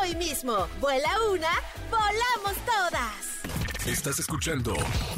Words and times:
hoy 0.00 0.14
mismo. 0.16 0.66
Vuela 0.80 1.10
una, 1.32 1.50
volamos 1.90 2.54
todas. 2.64 3.86
Estás 3.86 4.18
escuchando 4.18 4.74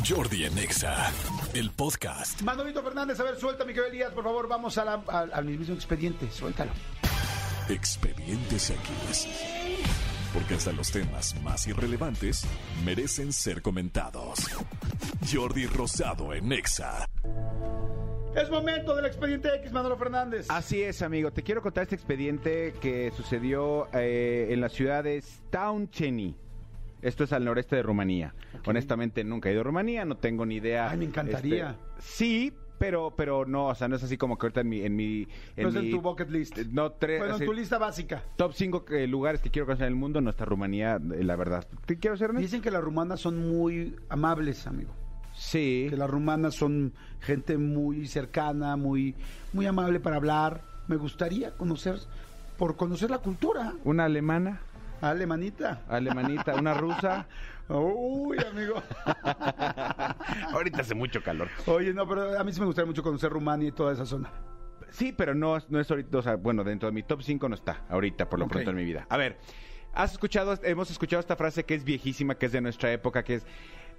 Jordi 0.07 0.45
en 0.45 0.59
Exa, 0.59 1.13
el 1.55 1.71
podcast. 1.71 2.43
Manolito 2.43 2.83
Fernández, 2.83 3.21
a 3.21 3.23
ver, 3.23 3.39
suelta, 3.39 3.65
mi 3.65 3.73
querido 3.73 3.87
Elías, 3.87 4.13
por 4.13 4.25
favor, 4.25 4.49
vamos 4.49 4.77
a 4.79 4.85
la- 4.85 5.03
al 5.33 5.45
mismo 5.45 5.75
expediente, 5.75 6.29
suéltalo. 6.33 6.73
Expedientes 7.69 8.71
X. 8.71 9.29
Porque 10.33 10.55
hasta 10.55 10.73
los 10.73 10.91
temas 10.91 11.35
más 11.43 11.67
irrelevantes 11.67 12.45
merecen 12.85 13.33
ser 13.33 13.63
comentados. 13.63 14.41
Jordi 15.33 15.67
Rosado 15.67 16.35
en 16.35 16.53
Exa. 16.53 17.09
Es 18.37 18.51
momento 18.51 18.95
del 18.95 19.07
expediente 19.07 19.49
X, 19.57 19.73
Manolo 19.73 19.97
Fernández. 19.97 20.47
Así 20.51 20.83
es, 20.83 21.01
amigo. 21.01 21.31
Te 21.31 21.43
quiero 21.43 21.63
contar 21.63 21.85
este 21.85 21.95
expediente 21.95 22.75
que 22.83 23.11
sucedió 23.17 23.89
eh, 23.95 24.49
en 24.51 24.61
la 24.61 24.69
ciudad 24.69 25.05
de 25.05 25.19
Staunceni. 25.23 26.37
Esto 27.01 27.25
es 27.25 27.33
al 27.33 27.47
noreste 27.47 27.77
de 27.77 27.83
Rumanía. 27.83 28.35
Honestamente, 28.67 29.25
nunca 29.25 29.49
he 29.49 29.53
ido 29.53 29.63
a 29.63 29.65
Rumanía, 29.65 30.05
no 30.05 30.19
tengo 30.19 30.45
ni 30.45 30.57
idea. 30.57 30.91
Ay, 30.91 30.99
me 30.99 31.07
encantaría. 31.07 31.79
Este, 31.99 32.03
sí, 32.03 32.53
pero, 32.79 33.15
pero 33.17 33.47
no, 33.47 33.69
o 33.69 33.75
sea, 33.75 33.89
no 33.89 33.97
es 33.97 34.03
así 34.03 34.19
como 34.19 34.37
que 34.37 34.47
ahorita 34.47 34.61
en 34.61 34.69
mi... 34.69 34.83
En 34.83 34.97
mi 34.97 35.27
no 35.57 35.69
es 35.71 35.75
en 35.75 35.91
tu 35.91 36.03
bucket 36.03 36.29
list. 36.29 36.59
No, 36.59 36.93
tres... 36.93 37.21
bueno, 37.21 37.37
en 37.39 37.47
tu 37.47 37.55
lista 37.55 37.79
básica. 37.79 38.23
Top 38.37 38.53
5 38.53 38.85
lugares 39.09 39.41
que 39.41 39.51
quiero 39.51 39.65
conocer 39.65 39.87
en 39.87 39.95
el 39.95 39.99
mundo, 39.99 40.21
no 40.21 40.29
está 40.29 40.45
Rumanía, 40.45 40.97
eh, 40.97 41.25
la 41.25 41.37
verdad. 41.37 41.67
¿Te 41.87 41.99
quiero 41.99 42.19
ser 42.19 42.31
honesto? 42.31 42.43
Dicen 42.43 42.61
que 42.61 42.71
las 42.71 42.85
rumanas 42.85 43.19
son 43.19 43.39
muy 43.49 43.97
amables, 44.11 44.67
amigo. 44.67 44.93
Sí. 45.47 45.87
Que 45.89 45.97
las 45.97 46.11
rumanas 46.11 46.57
son 46.57 46.93
gente 47.21 47.57
muy 47.57 48.09
cercana, 48.09 48.75
muy, 48.75 49.15
muy 49.53 49.65
amable 49.67 50.01
para 50.01 50.17
hablar. 50.17 50.63
Me 50.89 50.97
gustaría 50.97 51.53
conocer, 51.53 52.01
por 52.59 52.75
conocer 52.75 53.11
la 53.11 53.19
cultura. 53.19 53.73
Una 53.85 54.07
alemana, 54.07 54.61
Alemanita. 55.01 55.83
alemanita, 55.89 56.57
una 56.57 56.75
rusa. 56.75 57.29
Uy, 57.69 58.39
amigo. 58.39 58.83
Ahorita 60.53 60.81
hace 60.81 60.97
mucho 60.97 61.23
calor. 61.23 61.49
Oye, 61.67 61.95
no, 61.95 62.09
pero 62.09 62.37
a 62.37 62.43
mí 62.43 62.53
sí 62.53 62.59
me 62.59 62.67
gustaría 62.67 62.87
mucho 62.87 63.05
conocer 63.05 63.31
Rumania 63.31 63.69
y 63.69 63.73
toda 63.73 63.93
esa 63.93 64.05
zona. 64.05 64.33
Sí, 64.91 65.13
pero 65.13 65.33
no, 65.33 65.57
no 65.69 65.79
es 65.79 65.89
ahorita, 65.89 66.19
o 66.19 66.23
sea, 66.23 66.35
bueno, 66.35 66.65
dentro 66.65 66.89
de 66.89 66.93
mi 66.93 67.05
top 67.05 67.23
5 67.23 67.49
no 67.49 67.55
está, 67.55 67.85
ahorita, 67.89 68.29
por 68.29 68.41
lo 68.41 68.49
pronto 68.49 68.71
en 68.71 68.77
mi 68.77 68.85
vida. 68.85 69.07
A 69.11 69.17
ver, 69.17 69.39
has 69.95 70.13
escuchado, 70.13 70.59
hemos 70.65 70.91
escuchado 70.91 71.21
esta 71.21 71.37
frase 71.37 71.65
que 71.65 71.75
es 71.75 71.85
viejísima, 71.85 72.37
que 72.37 72.47
es 72.47 72.53
de 72.53 72.61
nuestra 72.61 72.93
época, 72.93 73.23
que 73.23 73.35
es, 73.37 73.47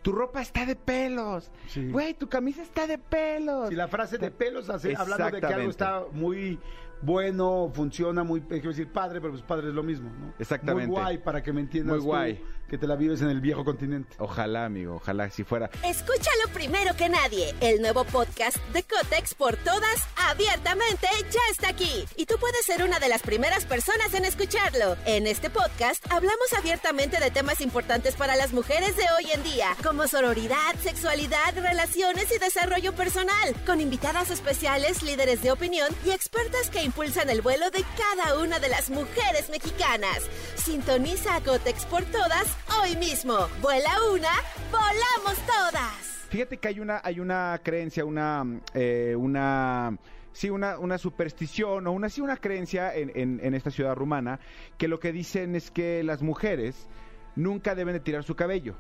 tu 0.02 0.12
ropa 0.12 0.42
está 0.42 0.66
de 0.66 0.76
pelos. 0.76 1.52
Sí. 1.68 1.90
Güey, 1.90 2.14
tu 2.14 2.30
camisa 2.30 2.62
está 2.62 2.88
de 2.88 2.98
pelos. 2.98 3.70
Si 3.70 3.76
la 3.76 3.88
frase 3.88 4.18
de 4.18 4.32
pelos 4.32 4.70
hace, 4.70 4.96
hablando 4.96 5.32
de 5.32 5.42
que 5.42 5.54
algo 5.54 5.70
está 5.70 6.04
muy 6.12 6.60
bueno, 7.02 7.72
funciona 7.74 8.24
muy, 8.24 8.40
eh, 8.42 8.46
quiero 8.50 8.70
decir 8.70 8.92
padre, 8.92 9.20
pero 9.22 9.34
pues 9.34 9.44
padre 9.44 9.70
es 9.70 9.74
lo 9.74 9.84
mismo, 9.84 10.10
¿no? 10.10 10.34
Exactamente. 10.40 10.88
Muy 10.88 11.00
guay 11.02 11.18
para 11.20 11.44
que 11.44 11.54
me 11.54 11.62
entiendas 11.62 11.96
Muy 11.98 12.00
tú, 12.02 12.06
guay. 12.08 12.44
que 12.68 12.78
te 12.78 12.88
la 12.88 12.96
vives 12.96 13.22
en 13.22 13.30
el 13.30 13.40
viejo 13.42 13.64
continente. 13.64 14.16
Ojalá, 14.20 14.66
amigo, 14.66 14.96
ojalá 14.96 15.30
si 15.30 15.44
fuera. 15.44 15.70
Escúchalo 15.84 16.52
primero 16.54 16.96
que 16.96 17.08
nadie. 17.10 17.54
El 17.62 17.82
nuevo 17.82 18.04
podcast 18.06 18.58
de 18.74 18.84
Cotex 18.84 19.36
por 19.36 19.56
todas, 19.58 20.08
abiertamente, 20.30 21.08
ya 21.32 21.40
está 21.52 21.70
aquí. 21.70 22.06
Y 22.16 22.26
tú 22.26 22.36
puedes 22.40 22.66
ser 22.66 22.84
una 22.84 23.00
de 23.00 23.10
las 23.10 23.22
primeras 23.22 23.66
personas 23.66 24.14
en 24.14 24.26
escucharlo. 24.26 24.96
En 25.06 25.28
este 25.28 25.50
podcast 25.50 26.06
hablamos 26.12 26.54
abiertamente 26.58 27.20
de 27.20 27.32
temas 27.32 27.62
importantes 27.62 28.16
para 28.16 28.36
las 28.36 28.54
mujeres 28.54 28.96
de 28.98 29.04
hoy 29.18 29.32
en 29.34 29.44
día, 29.44 29.70
como 29.84 30.08
sororidad, 30.08 30.76
sexualidad, 30.82 31.56
relaciones 31.56 32.32
y 32.36 32.40
desarrollo 32.40 32.94
personal, 32.94 33.56
con 33.66 33.82
invitadas 33.82 34.30
especiales, 34.32 35.04
líderes 35.04 35.42
de 35.42 35.52
opinión 35.52 35.88
y 36.06 36.12
expertas 36.12 36.70
que 36.70 36.87
impulsan 36.88 37.30
el 37.30 37.42
vuelo 37.42 37.70
de 37.70 37.84
cada 37.98 38.40
una 38.40 38.60
de 38.60 38.70
las 38.70 38.90
mujeres 38.90 39.50
mexicanas. 39.52 40.20
Sintoniza 40.56 41.36
a 41.36 41.42
Cotex 41.42 41.86
por 41.86 42.04
todas 42.06 42.48
hoy 42.82 42.96
mismo. 42.96 43.36
Vuela 43.62 43.92
una, 44.14 44.30
volamos 44.72 45.38
todas. 45.46 45.92
Fíjate 46.30 46.58
que 46.58 46.68
hay 46.70 46.80
una, 46.80 47.02
hay 47.04 47.20
una 47.20 47.60
creencia, 47.64 48.04
una, 48.06 48.44
eh, 48.74 49.16
una, 49.18 49.98
sí, 50.34 50.50
una, 50.50 50.80
una 50.80 50.98
superstición 50.98 51.88
o 51.88 51.92
una, 51.92 52.10
sí, 52.10 52.22
una 52.22 52.38
creencia 52.38 52.94
en, 52.96 53.12
en- 53.16 53.40
en 53.44 53.54
esta 53.54 53.70
ciudad 53.72 53.96
rumana 53.96 54.40
que 54.78 54.88
lo 54.88 55.00
que 55.00 55.12
dicen 55.12 55.56
es 55.56 55.72
que 55.72 56.04
las 56.04 56.22
mujeres 56.22 56.88
nunca 57.36 57.76
deben 57.76 57.94
de 57.94 58.00
tirar 58.00 58.24
su 58.24 58.36
cabello. 58.36 58.76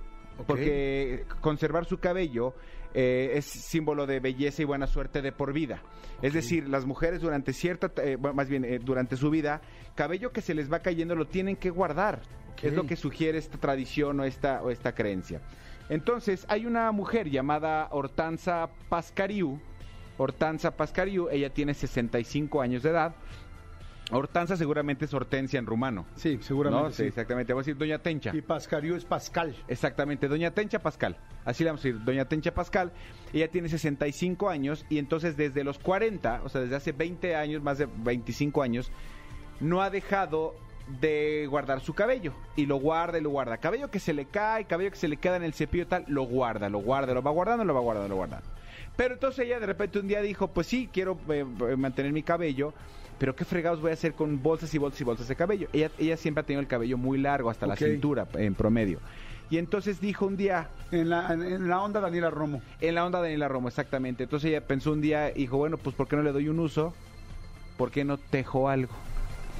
Porque 0.45 1.25
conservar 1.41 1.85
su 1.85 1.99
cabello 1.99 2.53
eh, 2.93 3.31
es 3.35 3.45
símbolo 3.45 4.05
de 4.05 4.19
belleza 4.19 4.61
y 4.61 4.65
buena 4.65 4.87
suerte 4.87 5.21
de 5.21 5.31
por 5.31 5.53
vida. 5.53 5.81
Es 6.21 6.33
decir, 6.33 6.67
las 6.67 6.85
mujeres 6.85 7.21
durante 7.21 7.53
cierta, 7.53 7.91
eh, 8.03 8.17
más 8.17 8.49
bien 8.49 8.65
eh, 8.65 8.79
durante 8.79 9.17
su 9.17 9.29
vida, 9.29 9.61
cabello 9.95 10.31
que 10.31 10.41
se 10.41 10.53
les 10.53 10.71
va 10.71 10.79
cayendo 10.79 11.15
lo 11.15 11.25
tienen 11.25 11.55
que 11.55 11.69
guardar. 11.69 12.21
Es 12.61 12.73
lo 12.73 12.87
que 12.87 12.95
sugiere 12.95 13.37
esta 13.37 13.59
tradición 13.59 14.19
o 14.19 14.23
esta, 14.23 14.63
o 14.63 14.71
esta 14.71 14.95
creencia. 14.95 15.41
Entonces, 15.89 16.43
hay 16.49 16.65
una 16.65 16.91
mujer 16.91 17.29
llamada 17.29 17.87
Hortanza 17.91 18.67
Pascariu. 18.89 19.59
Hortanza 20.17 20.71
Pascariu, 20.75 21.29
ella 21.29 21.51
tiene 21.51 21.75
65 21.75 22.59
años 22.59 22.81
de 22.81 22.89
edad. 22.89 23.15
Hortanza 24.11 24.55
seguramente 24.55 25.05
es 25.05 25.13
hortensia 25.13 25.59
en 25.59 25.65
rumano. 25.65 26.05
Sí, 26.15 26.39
seguramente 26.41 26.87
¿no? 26.87 26.91
sí. 26.93 27.03
exactamente. 27.03 27.53
Vamos 27.53 27.65
a 27.65 27.65
decir 27.65 27.77
Doña 27.77 27.99
Tencha. 27.99 28.31
Y 28.33 28.41
Pascariu 28.41 28.95
es 28.95 29.05
Pascal. 29.05 29.55
Exactamente, 29.67 30.27
Doña 30.27 30.51
Tencha 30.51 30.79
Pascal. 30.79 31.17
Así 31.43 31.63
le 31.63 31.71
vamos 31.71 31.83
a 31.83 31.87
decir, 31.89 32.03
Doña 32.03 32.25
Tencha 32.25 32.53
Pascal. 32.53 32.91
Ella 33.33 33.49
tiene 33.49 33.67
65 33.69 34.49
años 34.49 34.85
y 34.89 34.97
entonces 34.97 35.35
desde 35.35 35.63
los 35.63 35.79
40, 35.79 36.41
o 36.43 36.49
sea, 36.49 36.61
desde 36.61 36.75
hace 36.75 36.91
20 36.93 37.35
años, 37.35 37.61
más 37.61 37.77
de 37.77 37.87
25 37.97 38.61
años, 38.61 38.91
no 39.59 39.81
ha 39.81 39.89
dejado 39.89 40.55
de 41.01 41.45
guardar 41.49 41.81
su 41.81 41.93
cabello. 41.93 42.33
Y 42.55 42.65
lo 42.65 42.77
guarda 42.77 43.17
y 43.17 43.21
lo 43.21 43.29
guarda. 43.29 43.57
Cabello 43.57 43.91
que 43.91 43.99
se 43.99 44.13
le 44.13 44.25
cae, 44.25 44.65
cabello 44.65 44.91
que 44.91 44.97
se 44.97 45.07
le 45.07 45.17
queda 45.17 45.35
en 45.35 45.43
el 45.43 45.53
cepillo 45.53 45.83
y 45.83 45.87
tal, 45.87 46.05
lo 46.07 46.23
guarda, 46.23 46.69
lo 46.69 46.79
guarda, 46.79 47.13
lo 47.13 47.21
va 47.21 47.31
guardando, 47.31 47.65
lo 47.65 47.73
va 47.73 47.81
guardando, 47.81 48.09
lo 48.09 48.15
guarda. 48.15 48.41
Pero 48.95 49.13
entonces 49.13 49.45
ella 49.45 49.59
de 49.59 49.65
repente 49.65 49.99
un 49.99 50.07
día 50.07 50.21
dijo, 50.21 50.47
pues 50.47 50.67
sí, 50.67 50.89
quiero 50.91 51.19
eh, 51.29 51.43
mantener 51.77 52.11
mi 52.11 52.23
cabello, 52.23 52.73
pero 53.19 53.35
qué 53.35 53.45
fregados 53.45 53.81
voy 53.81 53.91
a 53.91 53.93
hacer 53.93 54.13
con 54.13 54.41
bolsas 54.41 54.73
y 54.73 54.77
bolsas 54.77 55.01
y 55.01 55.03
bolsas 55.03 55.27
de 55.27 55.35
cabello. 55.35 55.67
Ella, 55.73 55.91
ella 55.97 56.17
siempre 56.17 56.41
ha 56.41 56.45
tenido 56.45 56.61
el 56.61 56.67
cabello 56.67 56.97
muy 56.97 57.17
largo, 57.17 57.49
hasta 57.49 57.65
la 57.67 57.75
cintura 57.75 58.27
en 58.33 58.53
promedio. 58.55 58.99
Y 59.49 59.57
entonces 59.59 60.01
dijo 60.01 60.25
un 60.25 60.35
día, 60.35 60.69
En 60.91 61.09
la, 61.09 61.31
en, 61.31 61.69
la 61.69 61.81
onda 61.81 62.01
Daniela 62.01 62.29
Romo. 62.29 62.61
en 62.81 62.95
la 62.95 63.05
onda 63.05 63.21
Daniela 63.21 63.47
Romo, 63.47 63.69
exactamente. 63.69 64.23
Entonces 64.23 64.49
ella 64.49 64.67
pensó 64.67 64.91
un 64.91 64.99
día 65.01 65.29
y 65.31 65.41
dijo, 65.41 65.57
bueno, 65.57 65.77
pues 65.77 65.95
¿por 65.95 66.07
qué 66.07 66.15
no 66.17 66.21
le 66.21 66.31
doy 66.33 66.49
un 66.49 66.59
uso? 66.59 66.93
¿Por 67.77 67.89
qué 67.91 68.03
no 68.03 68.17
tejo 68.17 68.67
algo? 68.67 68.91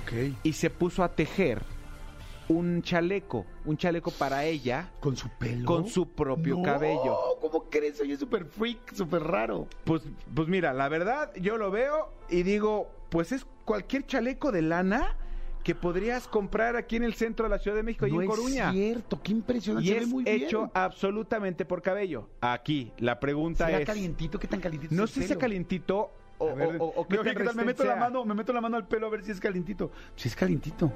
Ok. 0.03 0.35
Y 0.43 0.53
se 0.53 0.69
puso 0.69 1.03
a 1.03 1.09
tejer 1.09 1.61
un 2.49 2.81
chaleco, 2.81 3.45
un 3.65 3.75
chaleco 3.77 4.09
para 4.11 4.45
ella 4.45 4.89
Con 5.01 5.17
su 5.17 5.29
pelo. 5.37 5.65
con 5.65 5.87
su 5.87 6.09
propio 6.09 6.55
No, 6.57 6.63
cabello. 6.63 7.15
¿Cómo 7.41 7.69
crees? 7.69 7.99
Oye, 8.01 8.15
súper 8.17 8.45
freak, 8.45 8.93
súper 8.93 9.21
raro. 9.23 9.67
Pues, 9.83 10.01
pues 10.33 10.47
mira, 10.47 10.73
la 10.73 10.87
verdad, 10.89 11.31
yo 11.35 11.57
lo 11.57 11.71
veo 11.71 12.09
y 12.29 12.43
digo, 12.43 12.89
pues 13.09 13.31
es 13.31 13.45
cualquier 13.65 14.05
chaleco 14.05 14.51
de 14.51 14.61
lana 14.61 15.15
que 15.63 15.75
podrías 15.75 16.27
comprar 16.29 16.77
aquí 16.77 16.95
en 16.95 17.03
el 17.03 17.13
centro 17.13 17.43
de 17.45 17.49
la 17.49 17.59
Ciudad 17.59 17.75
de 17.75 17.83
México 17.83 18.07
y 18.07 18.11
no 18.13 18.21
en 18.21 18.27
Coruña. 18.29 18.69
es 18.69 18.73
cierto, 18.75 19.21
qué 19.21 19.31
impresionante. 19.33 19.85
Y 19.89 19.93
se 19.93 19.97
ve 19.99 20.03
es 20.05 20.07
muy 20.09 20.23
bien. 20.23 20.43
hecho 20.43 20.71
absolutamente 20.73 21.65
por 21.65 21.81
cabello. 21.81 22.29
Aquí, 22.41 22.93
la 22.99 23.19
pregunta 23.19 23.65
¿Será 23.65 23.79
es... 23.79 23.85
calientito? 23.85 24.39
¿Qué 24.39 24.47
tan 24.47 24.61
calientito 24.61 24.95
No 24.95 25.07
sé 25.07 25.23
si 25.23 25.33
es 25.33 25.37
calientito 25.37 26.11
o, 26.37 26.49
A 26.49 26.53
ver, 26.53 26.77
o- 26.79 26.85
o- 26.85 27.01
o 27.01 27.07
qué 27.07 27.17
me, 27.17 27.17
tan 27.17 27.27
oye, 27.27 27.35
¿qué 27.35 27.43
tal? 27.43 27.55
me 27.55 27.65
meto 27.65 27.83
la 27.83 27.95
mano, 27.97 28.23
me 28.23 28.33
meto 28.33 28.53
la 28.53 28.61
mano 28.61 28.77
al 28.77 28.87
pelo 28.87 29.07
a 29.07 29.09
ver 29.09 29.23
si 29.25 29.31
es 29.31 29.39
calientito. 29.41 29.91
Si 30.15 30.29
es 30.29 30.35
calientito. 30.35 30.91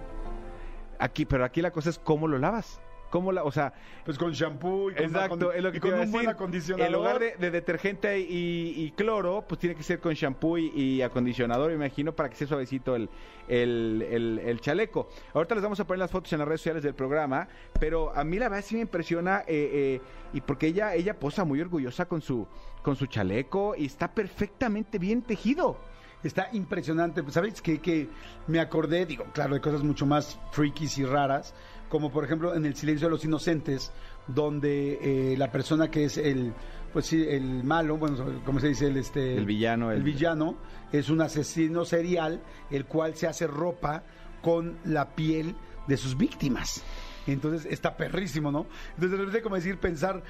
Aquí, 1.00 1.26
pero 1.26 1.44
aquí 1.44 1.62
la 1.62 1.72
cosa 1.72 1.90
es 1.90 2.00
cómo 2.00 2.28
lo 2.28 2.38
lavas. 2.38 2.80
¿Cómo 3.12 3.32
la, 3.32 3.44
o 3.44 3.52
sea, 3.52 3.74
Pues 4.06 4.18
con 4.18 4.32
shampoo 4.32 4.90
y 4.90 4.96
con, 4.96 5.04
exacto, 5.06 5.52
es 5.54 5.62
lo 5.62 5.72
que 5.72 5.78
y 5.78 5.82
con 5.82 5.94
un 5.94 6.12
buen 6.12 6.28
acondicionador. 6.30 6.88
En 6.88 6.94
lugar 6.94 7.20
de, 7.20 7.36
de 7.38 7.52
detergente 7.52 8.20
y, 8.20 8.74
y 8.78 8.92
cloro, 8.94 9.46
pues 9.48 9.60
tiene 9.60 9.76
que 9.76 9.84
ser 9.84 10.00
con 10.00 10.14
shampoo 10.16 10.58
y, 10.58 10.68
y 10.74 11.02
acondicionador, 11.04 11.70
me 11.70 11.76
imagino, 11.76 12.14
para 12.14 12.30
que 12.30 12.36
sea 12.38 12.48
suavecito 12.48 12.96
el, 12.96 13.10
el, 13.48 14.02
el- 14.10 14.40
el 14.40 14.62
chaleco. 14.62 15.10
Ahorita 15.34 15.54
les 15.56 15.64
vamos 15.64 15.80
a 15.82 15.86
poner 15.86 16.00
las 16.00 16.10
fotos 16.10 16.32
en 16.34 16.40
las 16.40 16.48
redes 16.48 16.62
sociales 16.62 16.84
del 16.84 16.96
programa, 16.96 17.48
pero 17.80 18.16
a 18.16 18.24
mí 18.24 18.40
la 18.40 18.48
verdad 18.50 18.64
sí 18.66 18.76
me 18.76 18.82
impresiona, 18.82 19.42
eh, 19.42 19.70
eh, 19.74 20.02
y 20.34 20.42
porque 20.42 20.68
ella, 20.68 20.96
ella 20.96 21.20
posa 21.20 21.44
muy 21.44 21.60
orgullosa 21.60 22.06
con 22.08 22.22
su, 22.22 22.48
con 22.82 22.96
su 22.96 23.08
chaleco 23.08 23.76
y 23.78 23.86
está 23.86 24.14
perfectamente 24.14 24.98
bien 24.98 25.22
tejido. 25.22 25.78
Está 26.24 26.50
impresionante. 26.54 27.24
Pues, 27.24 27.34
¿Sabes 27.34 27.62
qué? 27.62 27.80
Que 27.82 28.08
me 28.48 28.60
acordé, 28.60 29.06
digo, 29.06 29.26
claro, 29.34 29.56
de 29.56 29.60
cosas 29.60 29.84
mucho 29.84 30.06
más 30.06 30.40
freakies 30.52 30.98
y 31.00 31.04
raras, 31.06 31.54
como 31.92 32.10
por 32.12 32.24
ejemplo 32.24 32.56
en 32.56 32.66
El 32.66 32.76
silencio 32.76 33.08
de 33.08 33.12
los 33.12 33.24
inocentes, 33.26 33.92
donde 34.26 35.34
eh, 35.34 35.38
la 35.38 35.52
persona 35.52 35.92
que 35.92 36.06
es 36.06 36.18
el 36.18 36.54
pues 36.94 37.06
sí, 37.06 37.24
el 37.28 37.64
malo, 37.64 37.98
bueno, 37.98 38.42
como 38.44 38.60
se 38.60 38.68
dice, 38.70 38.88
el 38.88 38.98
este 38.98 39.38
El 39.38 39.46
villano, 39.46 39.92
el, 39.92 39.98
el- 40.00 40.04
villano 40.04 40.56
es 40.92 41.10
un 41.10 41.22
asesino 41.22 41.86
serial, 41.86 42.42
el 42.70 42.86
cual 42.86 43.16
se 43.16 43.28
hace 43.28 43.46
ropa 43.48 44.04
con 44.42 44.78
la 44.86 45.16
piel 45.16 45.56
de 45.88 45.96
sus 45.98 46.18
víctimas. 46.18 46.84
Entonces 47.28 47.72
está 47.72 47.96
perrísimo, 47.96 48.52
¿no? 48.52 48.66
Entonces 48.96 49.12
de 49.12 49.18
repente 49.18 49.42
como 49.42 49.56
decir, 49.56 49.78
pensar 49.78 50.24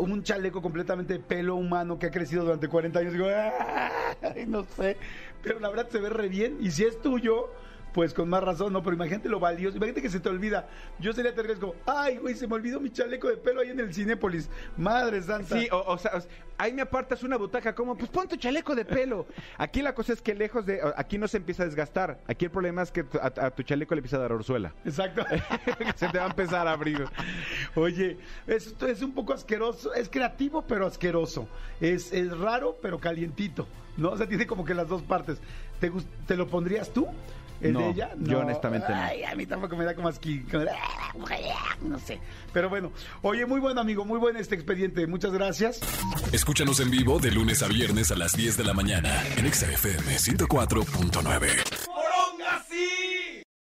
un 0.00 0.22
chaleco 0.22 0.62
completamente 0.62 1.12
de 1.14 1.20
pelo 1.20 1.54
humano 1.56 1.98
que 1.98 2.06
ha 2.06 2.10
crecido 2.10 2.42
durante 2.44 2.66
40 2.68 2.98
años, 3.00 3.12
digo, 3.12 3.26
"Ay, 4.22 4.46
no 4.46 4.64
sé, 4.76 4.96
pero 5.42 5.60
la 5.60 5.68
verdad 5.68 5.88
se 5.90 5.98
ve 5.98 6.08
re 6.08 6.28
bien 6.28 6.56
y 6.60 6.70
si 6.70 6.84
es 6.84 7.00
tuyo, 7.02 7.50
pues 7.92 8.14
con 8.14 8.28
más 8.28 8.42
razón, 8.42 8.72
¿no? 8.72 8.82
Pero 8.82 8.96
imagínate 8.96 9.28
lo 9.28 9.40
valioso, 9.40 9.76
imagínate 9.76 10.02
que 10.02 10.10
se 10.10 10.20
te 10.20 10.28
olvida. 10.28 10.68
Yo 10.98 11.12
sería 11.12 11.34
terrible, 11.34 11.60
como, 11.60 11.74
ay, 11.86 12.18
güey, 12.18 12.34
se 12.34 12.46
me 12.46 12.54
olvidó 12.54 12.80
mi 12.80 12.90
chaleco 12.90 13.28
de 13.28 13.36
pelo 13.36 13.60
ahí 13.60 13.70
en 13.70 13.80
el 13.80 13.92
Cinépolis. 13.94 14.48
Madre 14.76 15.22
santa. 15.22 15.58
Sí, 15.58 15.68
o, 15.70 15.78
o 15.78 15.98
sea, 15.98 16.22
ahí 16.58 16.72
me 16.72 16.82
apartas 16.82 17.22
una 17.22 17.36
butaca, 17.36 17.74
como, 17.74 17.96
pues 17.96 18.10
pon 18.10 18.28
tu 18.28 18.36
chaleco 18.36 18.74
de 18.74 18.84
pelo. 18.84 19.26
Aquí 19.58 19.82
la 19.82 19.94
cosa 19.94 20.12
es 20.12 20.20
que 20.20 20.34
lejos 20.34 20.66
de, 20.66 20.80
aquí 20.96 21.18
no 21.18 21.28
se 21.28 21.38
empieza 21.38 21.62
a 21.62 21.66
desgastar. 21.66 22.20
Aquí 22.26 22.44
el 22.44 22.50
problema 22.50 22.82
es 22.82 22.90
que 22.90 23.04
a, 23.20 23.46
a 23.46 23.50
tu 23.50 23.62
chaleco 23.62 23.94
le 23.94 24.00
empieza 24.00 24.16
a 24.16 24.20
dar 24.20 24.32
orzuela. 24.32 24.74
Exacto. 24.84 25.24
se 25.96 26.08
te 26.08 26.18
va 26.18 26.24
a 26.24 26.28
empezar 26.28 26.66
a 26.66 26.72
abrir. 26.72 27.04
Oye, 27.74 28.18
esto 28.46 28.86
es 28.86 29.02
un 29.02 29.12
poco 29.12 29.32
asqueroso, 29.32 29.94
es 29.94 30.08
creativo 30.08 30.62
pero 30.62 30.86
asqueroso. 30.86 31.48
Es, 31.80 32.12
es 32.12 32.36
raro 32.36 32.78
pero 32.82 32.98
calientito, 32.98 33.66
¿no? 33.96 34.10
O 34.10 34.16
sea, 34.16 34.26
tiene 34.26 34.46
como 34.46 34.64
que 34.64 34.74
las 34.74 34.88
dos 34.88 35.02
partes. 35.02 35.38
¿Te, 35.80 35.92
te 36.26 36.36
lo 36.36 36.48
pondrías 36.48 36.90
tú? 36.90 37.06
¿El 37.60 37.72
No, 37.72 37.80
de 37.80 37.90
ella? 37.90 38.10
yo 38.18 38.40
honestamente 38.40 38.86
no. 38.88 38.94
Ay, 38.96 39.24
a 39.24 39.34
mí 39.34 39.46
tampoco 39.46 39.76
me 39.76 39.84
da 39.84 39.94
como 39.94 40.08
así, 40.08 40.38
de, 40.38 40.70
"Ah, 40.70 41.76
no 41.82 41.98
sé. 41.98 42.20
Pero 42.52 42.68
bueno, 42.68 42.92
oye, 43.22 43.46
muy 43.46 43.60
buen 43.60 43.78
amigo, 43.78 44.04
muy 44.04 44.18
buen 44.18 44.36
este 44.36 44.54
expediente. 44.54 45.06
Muchas 45.06 45.32
gracias. 45.32 45.80
Escúchanos 46.32 46.80
en 46.80 46.90
vivo 46.90 47.18
de 47.18 47.30
lunes 47.32 47.62
a 47.62 47.68
viernes 47.68 48.10
a 48.12 48.16
las 48.16 48.32
10 48.36 48.56
de 48.56 48.64
la 48.64 48.74
mañana 48.74 49.10
en 49.36 49.46
Exa 49.46 49.66
FM 49.72 50.18
104.9. 50.18 51.48